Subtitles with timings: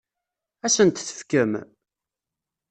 [0.65, 1.51] Ad asen-t-tefkem?